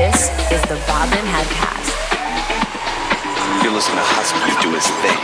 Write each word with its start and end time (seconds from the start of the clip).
This 0.00 0.30
is 0.50 0.62
the 0.62 0.80
Bobbin 0.88 1.26
Headcast. 1.28 1.92
You're 3.62 3.70
listening 3.70 3.98
to 3.98 4.02
Husky 4.02 4.48
do 4.62 4.72
his 4.72 4.88
thing 5.04 5.20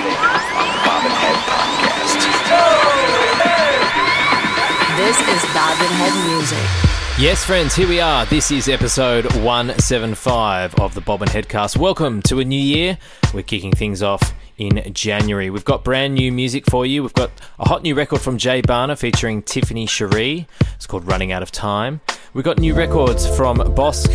on 0.53 0.69
the 0.69 0.81
Bobbin 0.85 1.17
Head 1.17 1.39
Podcast. 1.49 2.21
This 4.99 5.17
is 5.33 5.43
Bobbin 5.55 5.89
Head 5.97 6.13
Music. 6.29 6.61
Yes, 7.19 7.43
friends, 7.43 7.75
here 7.75 7.89
we 7.89 8.01
are. 8.01 8.27
This 8.27 8.51
is 8.51 8.69
episode 8.69 9.25
175 9.37 10.75
of 10.75 10.93
the 10.93 11.01
Bobbin 11.01 11.29
Headcast. 11.29 11.79
Welcome 11.79 12.21
to 12.25 12.41
a 12.41 12.45
new 12.45 12.61
year. 12.61 12.99
We're 13.33 13.45
kicking 13.45 13.73
things 13.73 14.03
off 14.03 14.35
in 14.59 14.93
January. 14.93 15.49
We've 15.49 15.65
got 15.65 15.85
brand 15.85 16.13
new 16.13 16.31
music 16.31 16.67
for 16.67 16.85
you. 16.85 17.03
We've 17.03 17.15
got 17.15 17.31
a 17.59 17.67
hot 17.67 17.83
new 17.83 17.95
record 17.95 18.21
from 18.21 18.37
Jay 18.37 18.61
Bhana 18.61 18.97
featuring 18.97 19.41
Tiffany 19.41 19.87
Sharee. 19.87 20.47
It's 20.75 20.87
called 20.87 21.07
Running 21.07 21.33
Out 21.33 21.43
of 21.43 21.51
Time. 21.51 22.03
We've 22.37 22.45
got 22.45 22.59
new 22.59 22.75
records 22.75 23.27
from 23.35 23.57
Bosq 23.57 24.11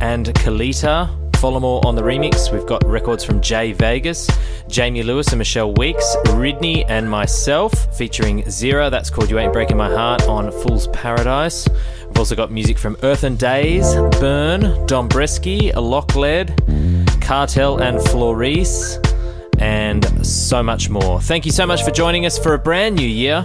and 0.00 0.24
Kaleta. 0.28 1.36
Follow 1.36 1.60
more 1.60 1.86
on 1.86 1.96
the 1.96 2.00
remix. 2.00 2.50
We've 2.50 2.64
got 2.64 2.82
records 2.86 3.22
from 3.22 3.42
Jay 3.42 3.72
Vegas, 3.72 4.26
Jamie 4.68 5.02
Lewis 5.02 5.28
and 5.28 5.38
Michelle 5.38 5.74
Weeks, 5.74 6.16
Ridney 6.28 6.86
and 6.88 7.10
myself 7.10 7.94
featuring 7.94 8.42
Xira. 8.44 8.90
That's 8.90 9.10
called 9.10 9.28
You 9.28 9.38
Ain't 9.38 9.52
Breaking 9.52 9.76
My 9.76 9.90
Heart 9.90 10.22
on 10.22 10.50
Fool's 10.50 10.88
Paradise. 10.88 11.68
We've 12.06 12.18
also 12.18 12.34
got 12.34 12.50
music 12.50 12.78
from 12.78 12.96
Earth 13.02 13.22
and 13.22 13.38
Days, 13.38 13.84
BVRRN, 13.84 14.88
Dombresky, 14.88 15.70
Locklead, 15.74 16.56
Kartell 17.20 17.82
and 17.82 17.98
Flaurese, 17.98 18.96
and 19.60 20.26
so 20.26 20.62
much 20.62 20.88
more. 20.88 21.20
Thank 21.20 21.44
you 21.44 21.52
so 21.52 21.66
much 21.66 21.84
for 21.84 21.90
joining 21.90 22.24
us 22.24 22.38
for 22.38 22.54
a 22.54 22.58
brand 22.58 22.96
new 22.96 23.06
year. 23.06 23.44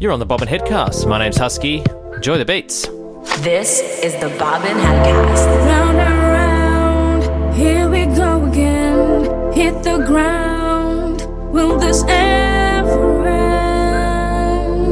You're 0.00 0.12
on 0.12 0.18
the 0.18 0.24
Bobbin 0.24 0.48
Headcast. 0.48 1.06
My 1.06 1.18
name's 1.18 1.36
Husky. 1.36 1.84
Enjoy 2.14 2.38
the 2.38 2.46
beats. 2.46 2.88
This 3.22 3.80
is 4.02 4.14
the 4.16 4.28
Bobbin 4.36 4.76
Headcast. 4.76 5.46
Round 5.66 5.98
and 5.98 7.22
round, 7.22 7.54
here 7.54 7.88
we 7.88 8.06
go 8.06 8.44
again. 8.46 9.52
Hit 9.52 9.82
the 9.84 9.98
ground. 10.06 11.22
Will 11.52 11.78
this 11.78 12.02
ever 12.08 13.26
end? 13.28 14.82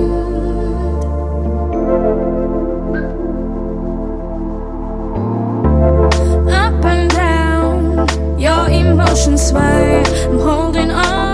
Up 6.49 6.85
and 6.85 7.11
down, 7.11 8.39
your 8.39 8.69
emotions 8.69 9.49
sway. 9.49 10.05
I'm 10.27 10.39
holding 10.39 10.93
on 10.93 11.30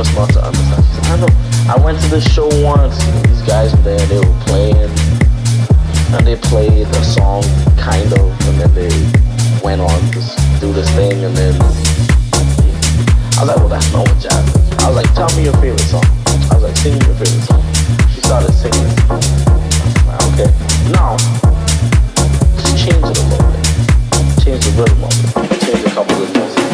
What's 0.00 0.16
not 0.16 0.32
to 0.32 0.40
understand? 0.40 1.06
I 1.12 1.16
know. 1.20 1.28
I 1.68 1.76
went 1.84 2.00
to 2.00 2.08
this 2.08 2.24
show 2.32 2.48
once. 2.64 2.96
These 3.28 3.42
guys 3.42 3.76
were 3.76 3.82
there. 3.82 4.06
They 4.06 4.16
were 4.16 4.40
playing, 4.48 4.88
and 6.16 6.26
they 6.26 6.36
played 6.36 6.86
a 6.88 7.04
song, 7.04 7.44
kind 7.76 8.10
of, 8.14 8.32
and 8.48 8.56
then 8.60 8.72
they 8.72 8.88
went 9.62 9.82
on 9.82 10.00
to 10.16 10.20
do 10.60 10.72
this 10.72 10.88
thing, 10.96 11.22
and 11.24 11.36
then 11.36 11.54
I 13.36 13.44
was 13.44 13.48
like, 13.48 13.56
well, 13.56 13.68
that's 13.68 13.92
not 13.92 14.08
what 14.08 14.18
jazz 14.18 14.40
is. 14.48 14.78
I 14.80 14.88
was 14.88 14.96
like, 14.96 15.12
tell 15.14 15.28
me 15.36 15.44
your 15.44 15.56
favorite 15.60 15.80
song. 15.80 16.04
I 16.48 16.54
was 16.54 16.62
like, 16.64 16.76
sing 16.78 16.96
me 16.96 17.04
your 17.04 17.16
favorite 17.20 17.44
song. 17.44 17.62
She 18.08 18.20
started 18.24 18.52
singing. 18.56 18.88
Like, 20.08 20.20
okay, 20.32 20.48
now 20.96 21.16
just 22.56 22.78
change 22.78 23.04
it 23.04 23.18
a 23.18 23.24
little 23.28 23.52
bit 23.52 23.60
change 24.40 24.64
the 24.64 24.72
rhythm 24.80 25.04
of 25.04 25.12
it, 25.12 25.60
change 25.60 25.84
a 25.84 25.90
couple 25.90 26.22
of 26.22 26.34
notes 26.34 26.69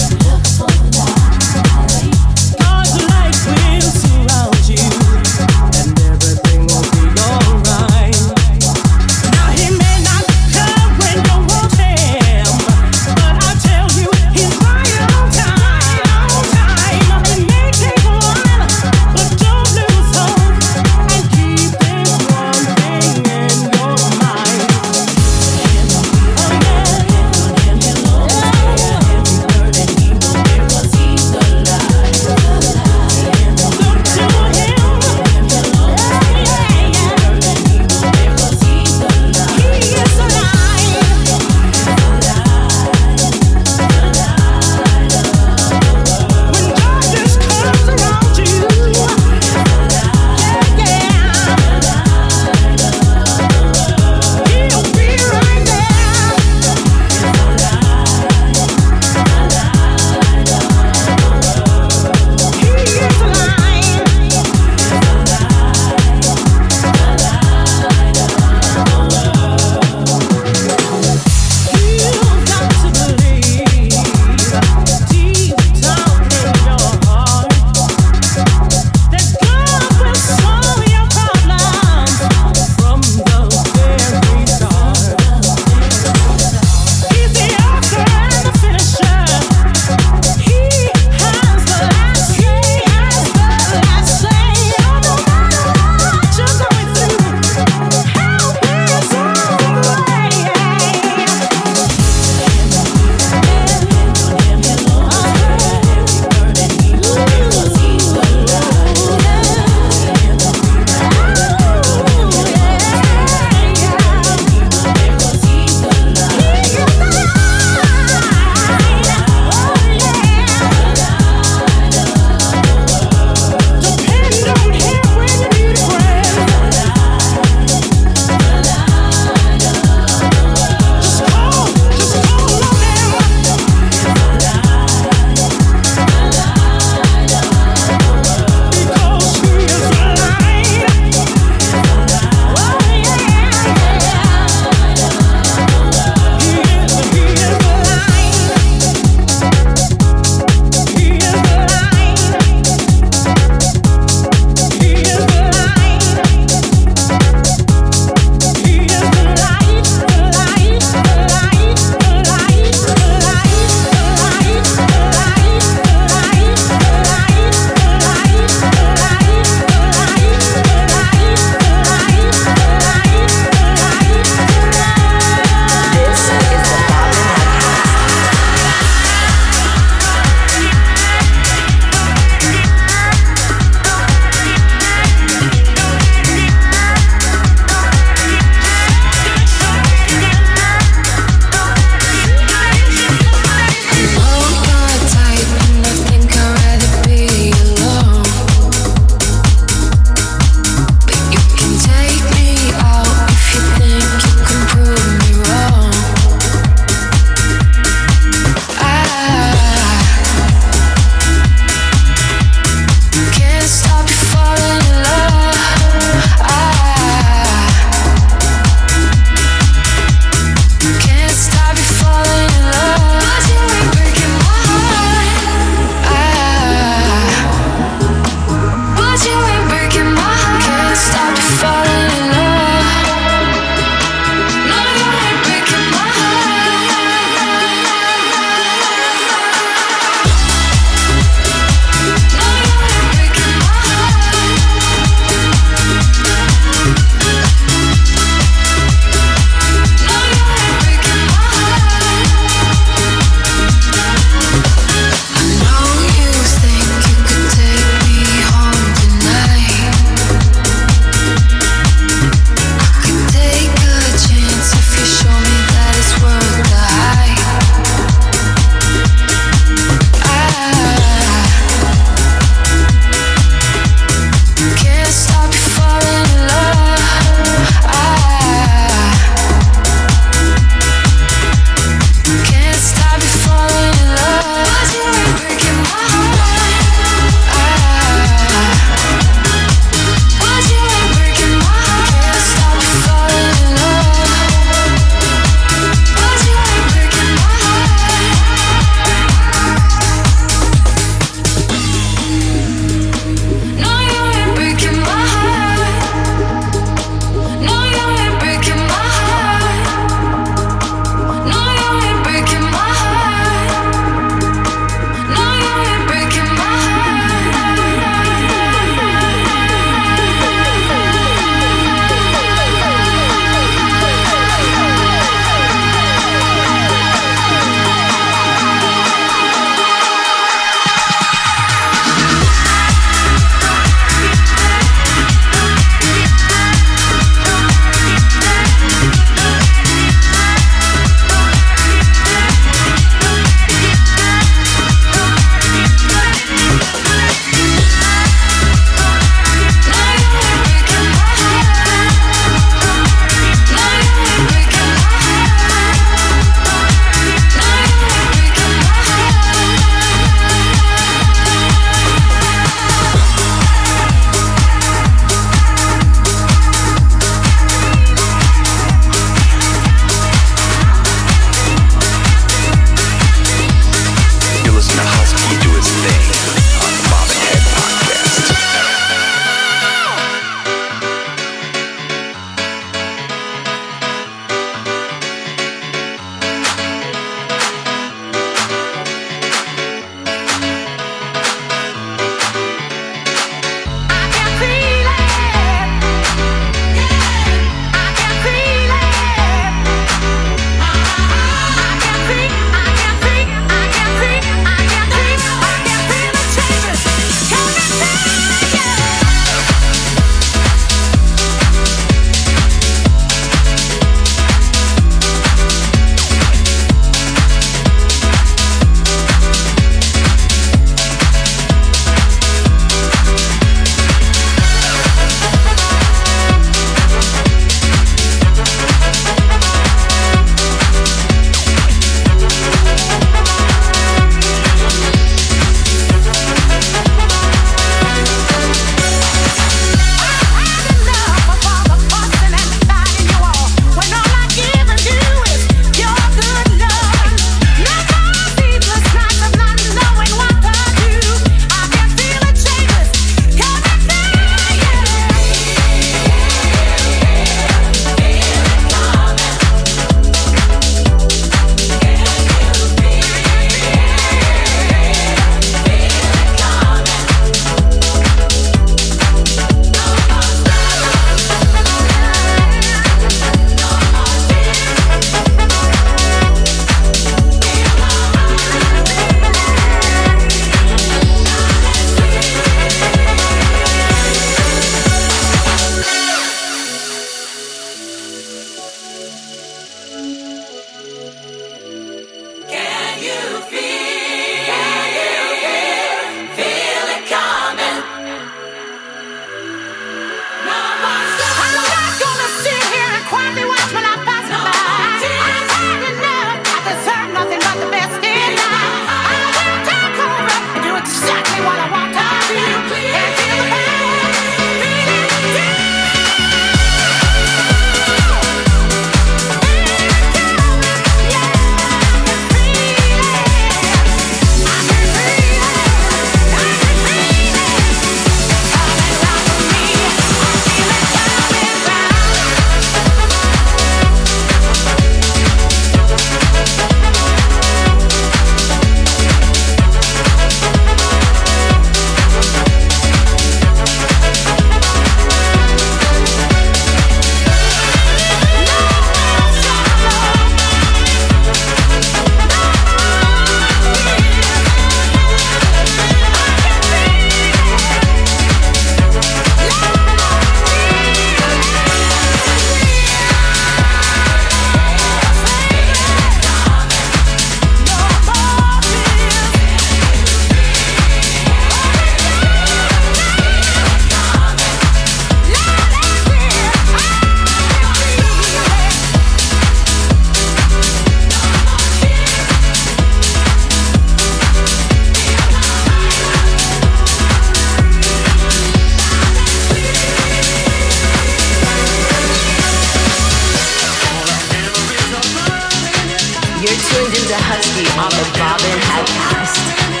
tuned 596.77 597.13
into 597.15 597.35
Husky 597.35 597.85
on 597.99 598.11
the 598.11 598.25
Bobbin 598.37 598.79
Headcast. 598.87 599.91
All 599.95 600.00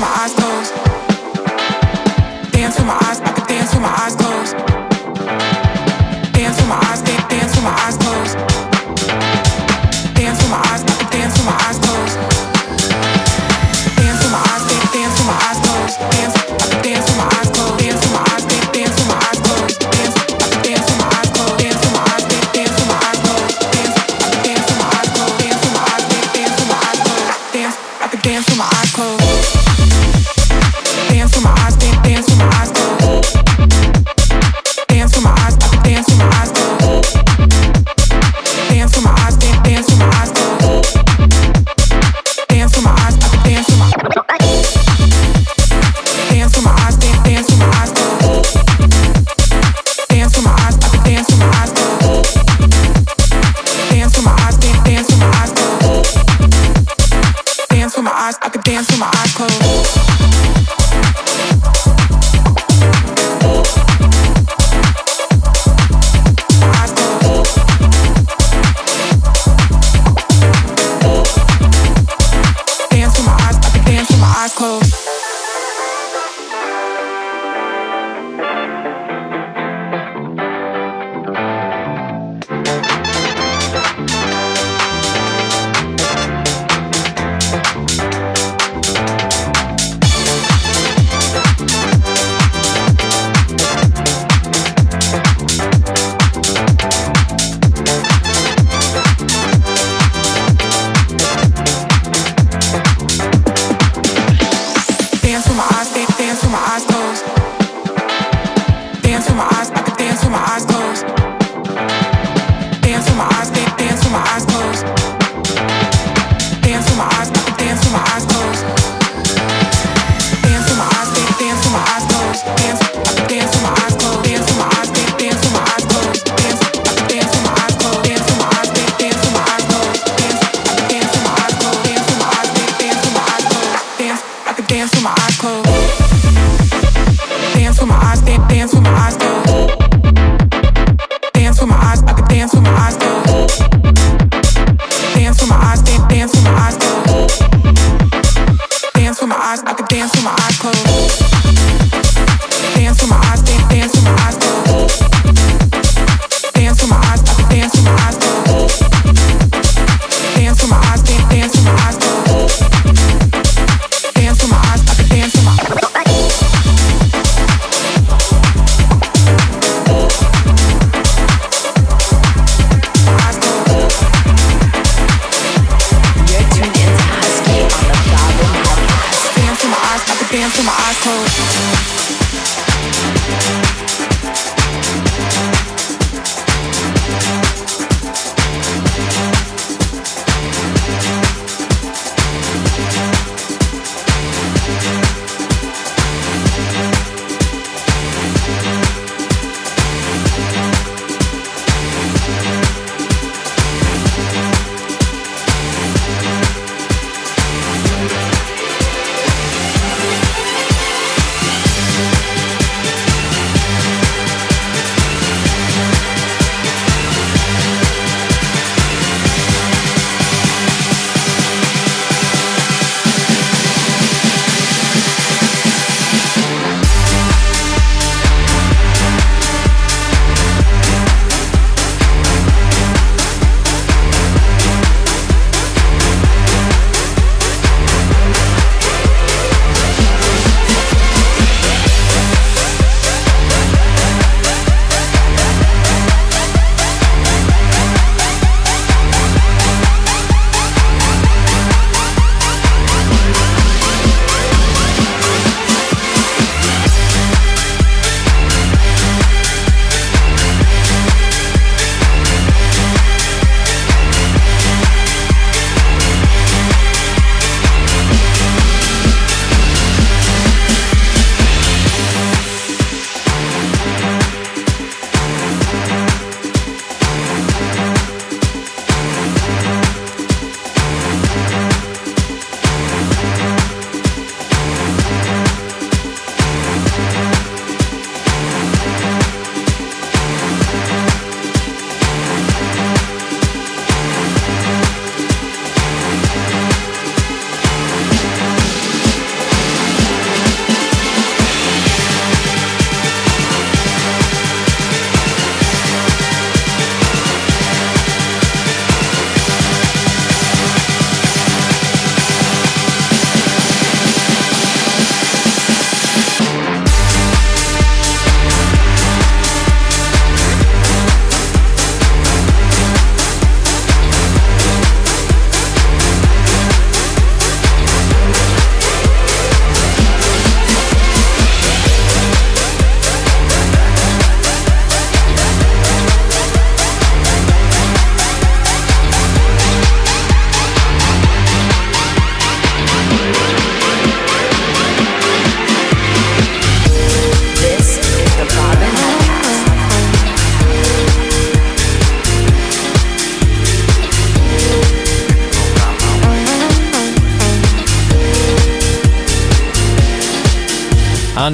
my 0.00 0.06
eyes 0.06 0.49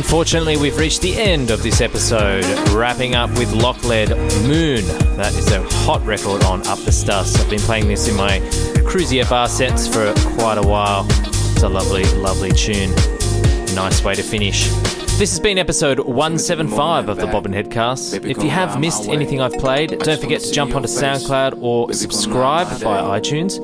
Unfortunately, 0.07 0.57
we've 0.57 0.79
reached 0.79 1.03
the 1.03 1.17
end 1.17 1.51
of 1.51 1.65
this 1.65 1.81
episode, 1.81 2.45
wrapping 2.71 3.17
up 3.17 3.29
with 3.31 3.49
Locklead 3.51 4.11
Moon. 4.47 4.87
That 5.17 5.35
is 5.35 5.51
a 5.51 5.61
hot 5.85 6.01
record 6.07 6.45
on 6.45 6.65
Up 6.69 6.79
the 6.79 6.93
Stuss. 6.93 7.37
I've 7.41 7.51
been 7.51 7.59
playing 7.59 7.89
this 7.89 8.07
in 8.07 8.15
my 8.15 8.39
cruisier 8.89 9.29
bar 9.29 9.49
sets 9.49 9.89
for 9.89 10.15
quite 10.37 10.59
a 10.59 10.63
while. 10.63 11.07
It's 11.11 11.65
a 11.65 11.69
lovely, 11.69 12.05
lovely 12.15 12.53
tune. 12.53 12.95
Nice 13.75 14.05
way 14.05 14.15
to 14.15 14.23
finish. 14.23 14.71
This 15.19 15.31
has 15.31 15.41
been 15.41 15.57
episode 15.57 15.99
175 15.99 17.09
of 17.09 17.17
the 17.17 17.27
Bobbin 17.27 17.53
Headcast. 17.53 18.23
If 18.23 18.43
you 18.43 18.51
have 18.51 18.79
missed 18.79 19.09
anything 19.09 19.41
I've 19.41 19.55
played, 19.55 19.99
don't 20.01 20.21
forget 20.21 20.43
to 20.43 20.53
jump 20.53 20.77
onto 20.77 20.89
SoundCloud 20.89 21.63
or 21.63 21.91
subscribe 21.95 22.67
via 22.81 23.03
iTunes 23.19 23.57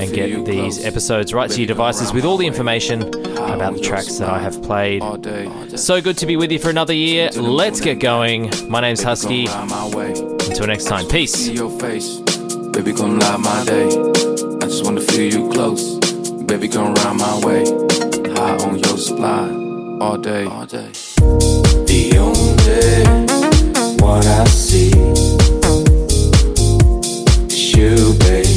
and 0.00 0.14
get 0.14 0.46
these 0.46 0.84
episodes 0.84 1.34
right 1.34 1.50
to 1.50 1.58
your 1.58 1.66
devices 1.66 2.12
with 2.12 2.24
all 2.24 2.36
the 2.36 2.46
information 2.46 3.02
about 3.02 3.74
the 3.74 3.80
tracks 3.80 4.18
that 4.18 4.28
I 4.28 4.38
have 4.38 4.62
played. 4.62 5.02
So 5.76 6.00
good 6.00 6.18
to 6.18 6.26
be 6.26 6.36
with 6.36 6.52
you 6.52 6.60
for 6.60 6.70
another 6.70 6.94
year. 6.94 7.30
Let's 7.30 7.80
get 7.80 7.98
going. 7.98 8.52
My 8.68 8.80
name's 8.80 9.02
Husky. 9.02 9.46
Until 9.48 10.68
next 10.68 10.84
time, 10.84 11.08
peace. 11.08 11.48
Baby, 11.48 12.92
come 12.92 13.18
light 13.18 13.40
my 13.40 13.64
day. 13.64 13.88
I 13.88 14.66
just 14.66 14.84
wanna 14.84 15.00
feel 15.00 15.34
you 15.34 15.50
close. 15.50 15.98
Baby, 16.44 16.68
come 16.68 16.94
round 16.94 17.18
my 17.18 17.40
way. 17.44 17.64
High 18.36 18.56
on 18.64 18.78
your 18.78 18.96
supply 18.98 19.61
all 20.02 20.18
day. 20.18 20.44
All 20.46 20.66
day. 20.66 20.90
The 21.86 22.16
only 22.18 23.04
one 24.02 24.26
I 24.26 24.44
see 24.46 24.90
is 27.46 27.74
you, 27.76 28.14
baby. 28.18 28.51